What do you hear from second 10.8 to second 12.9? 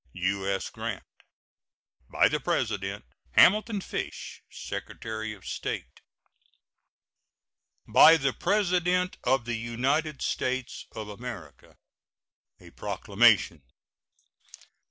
OF AMERICA. A